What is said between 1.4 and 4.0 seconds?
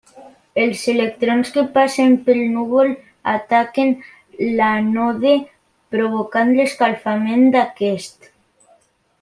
que passen pel núvol ataquen